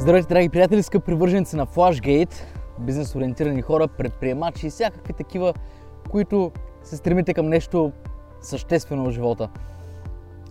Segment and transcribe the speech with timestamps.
[0.00, 2.34] Здравейте, драги приятели, скъпи привърженици на Flashgate,
[2.78, 5.54] бизнес ориентирани хора, предприемачи и всякакви такива,
[6.10, 6.52] които
[6.82, 7.92] се стремите към нещо
[8.40, 9.48] съществено в живота.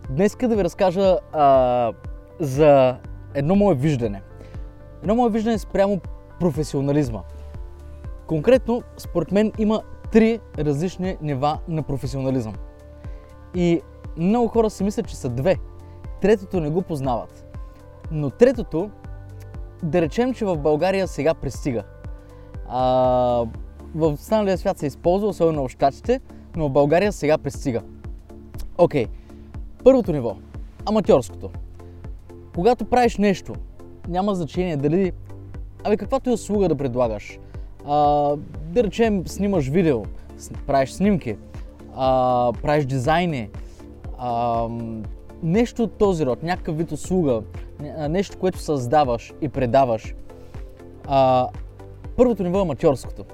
[0.10, 1.94] Днес да ви разкажа а,
[2.40, 2.98] за
[3.34, 4.22] едно мое виждане.
[5.02, 6.00] Едно мое виждане спрямо
[6.40, 7.22] професионализма.
[8.28, 12.54] Конкретно, според мен има три различни нива на професионализъм.
[13.56, 13.82] И
[14.18, 15.56] много хора си мислят, че са две.
[16.22, 17.58] Третото не го познават.
[18.12, 18.90] Но третото
[19.84, 21.84] да речем, че в България сега пристига.
[22.70, 22.82] А,
[23.96, 26.20] в останалия свят се използва, особено в Штатите,
[26.56, 27.82] но в България сега пристига.
[28.78, 29.10] Окей, okay.
[29.84, 30.36] първото ниво.
[30.86, 31.50] Аматьорското.
[32.56, 33.54] Когато правиш нещо,
[34.08, 35.12] няма значение дали...
[35.84, 37.40] Абе, каквато и услуга да предлагаш.
[37.86, 37.96] А,
[38.70, 40.04] да речем, снимаш видео,
[40.68, 41.38] правиш снимки,
[41.96, 43.50] а, правиш дизайни,
[44.18, 44.68] а,
[45.44, 47.42] нещо от този род, някакъв вид услуга,
[48.10, 50.16] нещо, което създаваш и предаваш.
[51.08, 51.48] А,
[52.18, 53.26] първото ниво е аматьорското.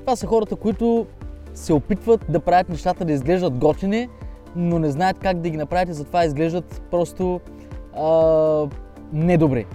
[0.00, 1.06] Това са хората, които
[1.54, 4.08] се опитват да правят нещата да изглеждат готини,
[4.56, 7.40] но не знаят как да ги направят и затова изглеждат просто
[7.96, 8.66] а,
[9.12, 9.66] недобри.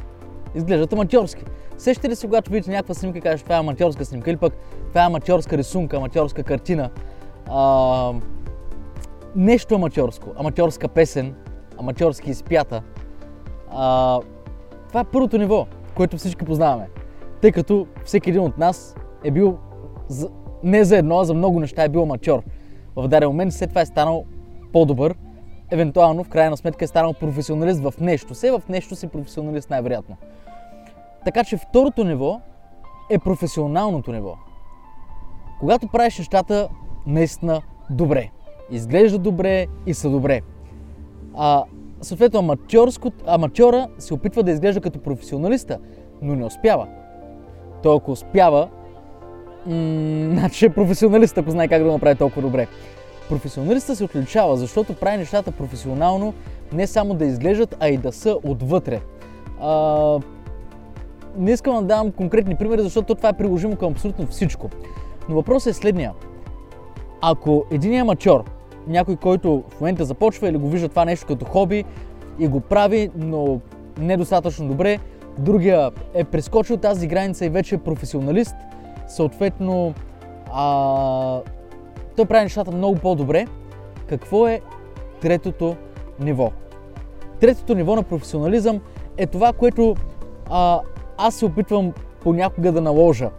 [0.55, 1.43] Изглеждат аматьорски.
[1.77, 4.53] Сещате ли се, когато видите някаква снимка и кажеш това е аматьорска снимка или пък
[4.89, 6.89] това е аматьорска рисунка, аматьорска картина,
[7.47, 8.13] а,
[9.35, 11.35] нещо аматьорско, аматьорска песен,
[11.77, 12.81] аматьорски изпята.
[13.71, 14.19] А,
[14.87, 16.89] това е първото ниво, което всички познаваме.
[17.41, 19.57] Тъй като всеки един от нас е бил
[20.07, 20.29] за,
[20.63, 22.43] не за едно, а за много неща е бил аматьор.
[22.95, 24.25] В даден момент след това е станал
[24.73, 25.15] по-добър.
[25.71, 28.33] Евентуално, в крайна сметка, е станал професионалист в нещо.
[28.33, 30.17] Все в нещо си професионалист най-вероятно.
[31.25, 32.41] Така че второто ниво
[33.09, 34.35] е професионалното ниво.
[35.59, 36.69] Когато правиш нещата
[37.07, 38.29] наистина добре.
[38.71, 40.41] Изглежда добре и са добре.
[41.37, 41.63] А,
[42.01, 42.57] съответно
[43.27, 45.77] аматьора се опитва да изглежда като професионалиста,
[46.21, 46.87] но не успява.
[47.83, 48.69] Той ако успява,
[49.65, 52.67] м- значи е професионалист, ако знае как да направи толкова добре.
[53.29, 56.33] Професионалиста се отличава, защото прави нещата професионално,
[56.73, 59.01] не само да изглеждат, а и да са отвътре.
[59.61, 60.19] А,
[61.37, 64.69] не искам да давам конкретни примери, защото това е приложимо към абсолютно всичко.
[65.29, 66.13] Но въпросът е следния.
[67.21, 68.43] Ако един аматьор
[68.89, 71.85] някой, който в момента започва или го вижда това нещо като хоби
[72.39, 73.59] и го прави, но
[73.99, 74.99] недостатъчно добре.
[75.37, 78.55] Другия е прескочил тази граница и вече е професионалист.
[79.07, 79.93] Съответно,
[80.53, 81.41] а,
[82.15, 83.47] той прави нещата много по-добре.
[84.07, 84.61] Какво е
[85.21, 85.75] третото
[86.19, 86.51] ниво?
[87.39, 88.81] Третото ниво на професионализъм
[89.17, 89.95] е това, което
[90.49, 90.79] а,
[91.17, 93.29] аз се опитвам понякога да наложа.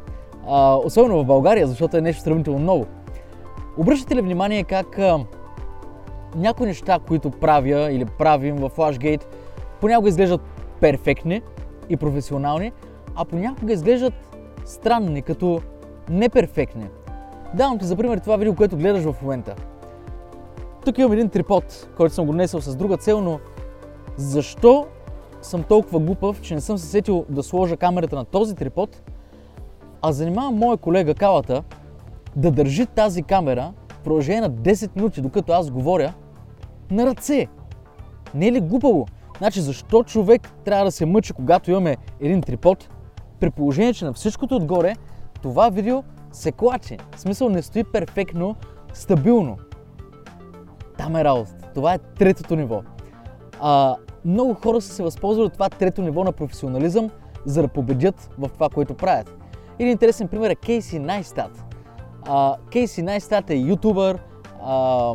[0.48, 2.86] А, особено в България, защото е нещо сравнително ново.
[3.78, 5.18] Обръщате ли внимание как а,
[6.34, 9.24] някои неща, които правя или правим в Flashgate,
[9.80, 10.40] понякога изглеждат
[10.80, 11.42] перфектни
[11.88, 12.72] и професионални,
[13.14, 14.14] а понякога изглеждат
[14.64, 15.60] странни, като
[16.10, 16.86] неперфектни.
[17.54, 19.54] Давам ти за пример това видео, което гледаш в момента.
[20.84, 23.40] Тук имам един трипод, който съм го донесъл с друга цел, но
[24.16, 24.86] защо
[25.42, 29.02] съм толкова глупав, че не съм се сетил да сложа камерата на този трипод,
[30.02, 31.62] а занимавам моя колега Калата
[32.36, 36.14] да държи тази камера в продължение на 10 минути, докато аз говоря,
[36.90, 37.46] на ръце.
[38.34, 39.06] Не е ли глупаво?
[39.38, 42.88] Значи защо човек трябва да се мъчи, когато имаме един трипод,
[43.40, 44.94] при положение, че на всичкото отгоре
[45.42, 46.02] това видео
[46.32, 46.96] се клаче.
[47.16, 48.56] В смисъл не стои перфектно,
[48.92, 49.56] стабилно.
[50.98, 51.70] Там е работата.
[51.74, 52.82] Това е третото ниво.
[53.60, 57.10] А, много хора са се възползвали от това трето ниво на професионализъм,
[57.46, 59.36] за да победят в това, което правят.
[59.78, 61.69] Един интересен пример е Кейси Найстат.
[62.72, 64.18] Кейси Найстат е ютубър,
[64.62, 65.14] а,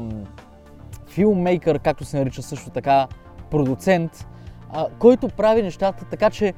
[1.08, 3.08] филммейкър, както се нарича също така,
[3.52, 4.28] продуцент,
[4.74, 6.54] а, който прави нещата така, че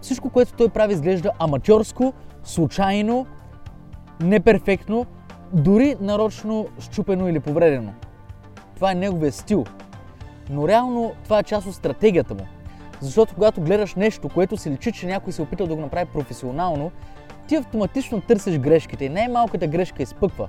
[0.00, 2.12] всичко, което той прави, изглежда аматьорско,
[2.44, 3.26] случайно,
[4.20, 5.06] неперфектно,
[5.52, 7.92] дори нарочно щупено или повредено.
[8.74, 9.64] Това е неговия стил.
[10.50, 12.46] Но реално това е част от стратегията му.
[13.00, 16.06] Защото когато гледаш нещо, което се личи, че някой се е опитал да го направи
[16.12, 16.90] професионално,
[17.46, 20.48] ти автоматично търсиш грешките и най-малката грешка изпъква.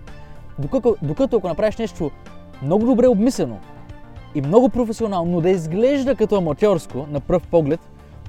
[0.60, 2.12] Докато, докато ако направиш нещо
[2.62, 3.60] много добре обмислено
[4.36, 7.80] и много професионално, но да изглежда като аматьорско на пръв поглед,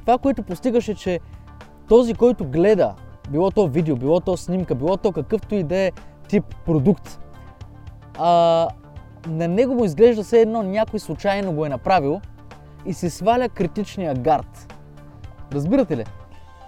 [0.01, 1.21] това, което постигаше, че
[1.89, 2.95] този, който гледа,
[3.31, 5.93] било то видео, било то снимка, било то какъвто и да е
[6.29, 7.21] тип продукт,
[8.19, 8.69] а,
[9.29, 12.21] на него му изглежда все едно някой случайно го е направил
[12.87, 14.75] и се сваля критичния гард.
[15.53, 16.05] Разбирате ли?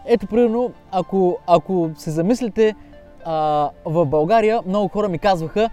[0.06, 2.74] Ето, примерно, ако, ако се замислите,
[3.24, 5.70] а, в България много хора ми казваха,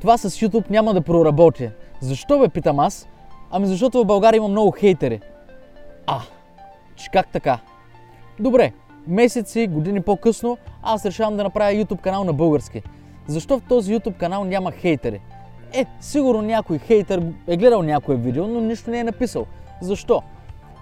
[0.00, 1.70] това с YouTube няма да проработи.
[2.00, 3.08] Защо бе, питам аз?
[3.50, 5.20] Ами защото в България има много хейтери.
[6.06, 6.20] А,
[6.96, 7.58] че как така?
[8.40, 8.72] Добре,
[9.06, 12.82] месеци, години по-късно, аз решавам да направя YouTube канал на български.
[13.26, 15.20] Защо в този YouTube канал няма хейтери?
[15.72, 19.46] Е, сигурно някой хейтер е гледал някое видео, но нищо не е написал.
[19.80, 20.22] Защо?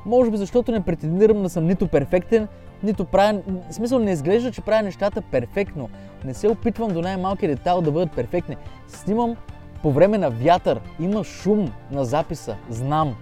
[0.06, 2.48] Може би защото не претендирам да съм нито перфектен,
[2.82, 3.40] нито правя...
[3.70, 5.88] В смисъл не изглежда, че правя нещата перфектно.
[6.24, 8.56] Не се опитвам до най-малкия детайл да бъдат перфектни.
[8.88, 9.36] Снимам
[9.82, 10.80] по време на вятър.
[11.00, 12.56] Има шум на записа.
[12.70, 13.14] Знам.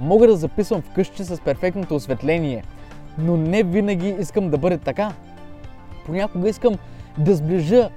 [0.00, 2.64] Мога да записвам вкъщи с перфектното осветление.
[3.18, 5.12] Но не винаги искам да бъде така.
[6.06, 6.74] Понякога искам
[7.18, 7.90] да сближа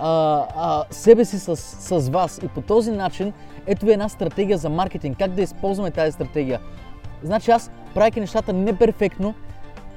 [0.00, 2.40] а, а, себе си с, с вас.
[2.44, 3.32] И по този начин,
[3.66, 5.18] ето ви една стратегия за маркетинг.
[5.18, 6.60] Как да използваме тази стратегия?
[7.22, 9.34] Значи аз, правяки нещата неперфектно,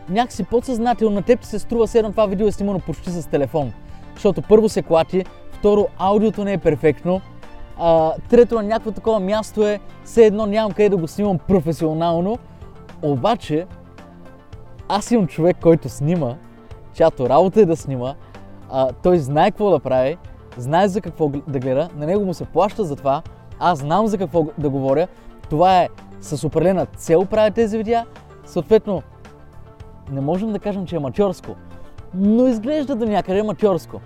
[0.09, 3.73] някакси подсъзнателно на теб се струва седно това видео е снимано почти с телефон.
[4.13, 7.21] Защото първо се клати, второ аудиото не е перфектно,
[7.77, 12.37] а, трето на някакво такова място е все едно нямам къде да го снимам професионално,
[13.01, 13.65] обаче
[14.89, 16.35] аз имам човек, който снима,
[16.93, 18.15] чиято работа е да снима,
[18.69, 20.17] а, той знае какво да прави,
[20.57, 23.21] знае за какво да гледа, на него му се плаща за това,
[23.59, 25.07] аз знам за какво да говоря,
[25.49, 25.89] това е
[26.21, 28.05] с определена цел правя тези видеа,
[28.45, 29.01] съответно
[30.11, 31.55] не можем да кажем, че е аматьорско,
[32.13, 34.01] но изглежда до някъде аматьорско.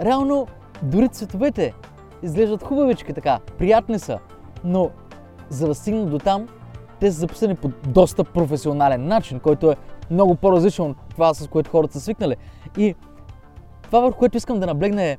[0.00, 0.46] Реално,
[0.82, 1.74] дори цветовете
[2.22, 4.18] изглеждат хубавички така, приятни са,
[4.64, 4.90] но
[5.48, 6.48] за да стигнат до там,
[7.00, 9.76] те са записани по доста професионален начин, който е
[10.10, 12.36] много по-различен от това, с което хората са свикнали.
[12.78, 12.94] И
[13.82, 15.18] това, върху което искам да наблегна е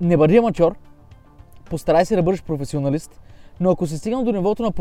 [0.00, 0.74] не бъди аматьор,
[1.70, 3.20] постарай се да бъдеш професионалист,
[3.60, 4.72] но ако се стигна до нивото на,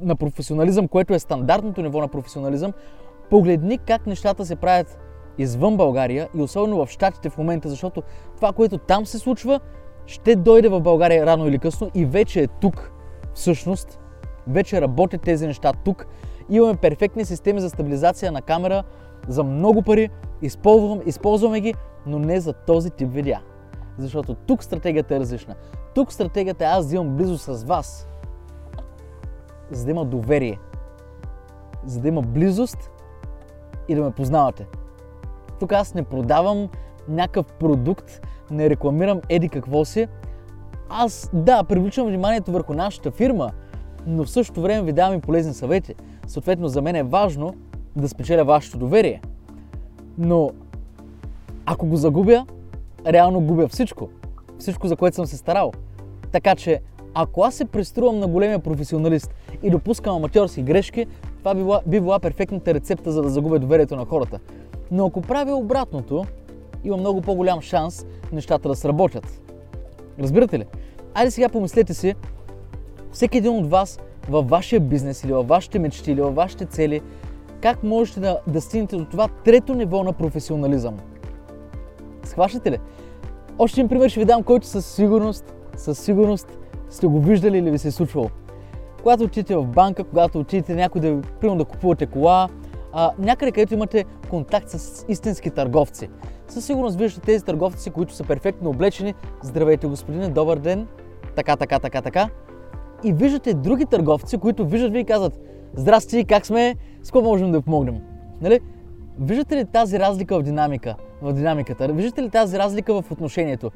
[0.00, 2.72] на професионализъм, което е стандартното ниво на професионализъм,
[3.30, 4.98] погледни как нещата се правят
[5.38, 8.02] извън България и особено в Штатите в момента, защото
[8.36, 9.60] това, което там се случва,
[10.06, 12.92] ще дойде в България рано или късно и вече е тук.
[13.34, 13.98] Всъщност,
[14.46, 16.06] вече работят тези неща тук.
[16.50, 18.82] Имаме перфектни системи за стабилизация на камера
[19.28, 20.10] за много пари,
[20.42, 21.74] използвам, използваме ги,
[22.06, 23.40] но не за този тип видеа.
[23.98, 25.54] Защото тук стратегията е различна.
[25.94, 28.08] Тук стратегията е аз да имам близо с вас,
[29.70, 30.58] за да има доверие,
[31.84, 32.90] за да има близост
[33.88, 34.66] и да ме познавате.
[35.60, 36.68] Тук аз не продавам
[37.08, 40.08] някакъв продукт, не рекламирам еди какво си.
[40.88, 43.50] Аз, да, привличам вниманието върху нашата фирма,
[44.06, 45.94] но в същото време ви давам и полезни съвети.
[46.26, 47.54] Съответно, за мен е важно
[47.96, 49.22] да спечеля вашето доверие.
[50.18, 50.50] Но
[51.66, 52.46] ако го загубя,
[53.06, 54.08] реално губя всичко.
[54.58, 55.72] Всичко, за което съм се старал.
[56.32, 56.80] Така че,
[57.14, 61.06] ако аз се преструвам на големия професионалист и допускам аматьорски грешки,
[61.38, 64.38] това би била, би била перфектната рецепта за да загубя доверието на хората.
[64.90, 66.24] Но ако правя обратното,
[66.84, 69.40] има много по-голям шанс нещата да сработят.
[70.18, 70.64] Разбирате ли?
[71.14, 72.14] Айде сега помислете си,
[73.12, 77.00] всеки един от вас във вашия бизнес или във вашите мечти или във вашите цели,
[77.60, 80.96] как можете да, да стигнете до това трето ниво на професионализъм.
[82.24, 82.78] Схващате ли?
[83.58, 86.58] Още един пример ще ви дам, който със сигурност, със сигурност
[86.90, 88.30] сте го виждали или ви се е случвало.
[89.02, 92.48] Когато отидете в банка, когато отидете някой да, примерно да купувате кола,
[92.92, 96.08] а, някъде където имате контакт с истински търговци.
[96.48, 99.14] Със сигурност виждате тези търговци, които са перфектно облечени.
[99.42, 100.86] Здравейте, господине, добър ден.
[101.36, 102.28] Така, така, така, така.
[103.04, 105.40] И виждате други търговци, които виждат ви и казват
[105.74, 106.74] Здрасти, как сме?
[107.02, 108.00] С какво можем да помогнем?
[108.40, 108.60] Нали?
[109.18, 110.94] Виждате ли тази разлика в динамика?
[111.22, 111.88] В динамиката?
[111.88, 113.70] Виждате ли тази разлика в отношението?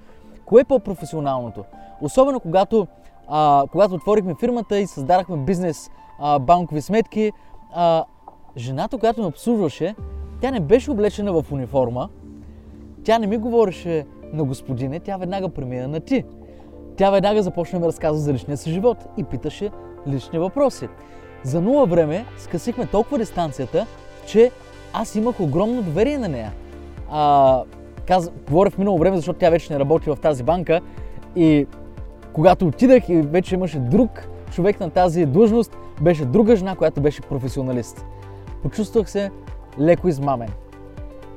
[0.44, 1.64] Кое е по-професионалното?
[2.00, 2.86] Особено когато,
[3.28, 7.32] а, когато отворихме фирмата и създадахме бизнес а, банкови сметки,
[7.74, 8.04] а,
[8.56, 9.94] жената, която ме обслужваше,
[10.40, 12.08] тя не беше облечена в униформа,
[13.04, 16.24] тя не ми говореше на господине, тя веднага премина на ти.
[16.96, 19.70] Тя веднага започна да разказва за личния си живот и питаше
[20.08, 20.88] лични въпроси.
[21.42, 23.86] За нула време скъсихме толкова дистанцията,
[24.26, 24.50] че
[24.92, 26.52] аз имах огромно доверие на нея.
[27.10, 27.62] А,
[28.06, 28.30] каз...
[28.48, 30.80] Говоря минало време, защото тя вече не работи в тази банка
[31.36, 31.66] и
[32.34, 34.10] когато отидах и вече имаше друг
[34.52, 38.04] човек на тази длъжност, беше друга жена, която беше професионалист.
[38.62, 39.30] Почувствах се
[39.80, 40.48] леко измамен.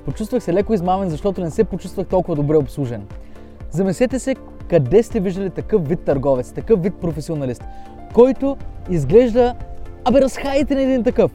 [0.06, 3.08] Почувствах се леко измамен, защото не се почувствах толкова добре обслужен.
[3.72, 4.36] Замислете се
[4.70, 7.64] къде сте виждали такъв вид търговец, такъв вид професионалист,
[8.14, 8.58] който
[8.90, 9.56] изглежда,
[10.06, 11.32] абе разхайте на един такъв.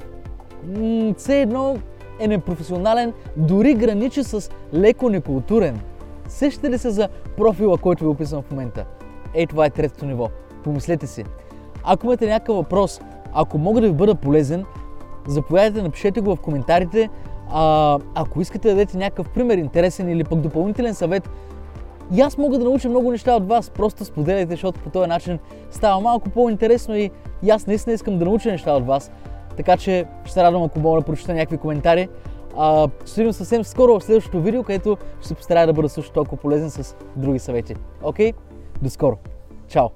[1.16, 1.76] все едно
[2.20, 5.80] е непрофесионален, дори граничи с леко некултурен.
[6.28, 8.84] Сещате ли се за профила, който ви описвам в момента?
[9.34, 10.28] Ей, това е третото ниво.
[10.64, 11.24] Помислете си.
[11.84, 13.00] Ако имате някакъв въпрос,
[13.32, 14.64] ако мога да ви бъда полезен,
[15.26, 17.10] заповядайте, напишете го в коментарите.
[17.50, 21.30] А, ако искате да дадете някакъв пример интересен или пък допълнителен съвет,
[22.14, 23.70] и аз мога да науча много неща от вас.
[23.70, 25.38] Просто споделяйте, защото по този начин
[25.70, 27.10] става малко по-интересно и,
[27.42, 29.10] и аз наистина искам да науча неща от вас.
[29.56, 32.08] така че ще се радвам ако мога да прочита някакви коментари.
[32.56, 36.12] А, ще видим съвсем скоро в следващото видео, където ще се постарая да бъда също
[36.12, 37.74] толкова полезен с други съвети.
[38.02, 38.32] Окей?
[38.82, 39.18] До скоро!
[39.68, 39.92] Чао!